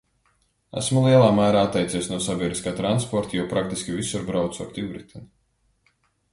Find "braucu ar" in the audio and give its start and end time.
4.33-4.75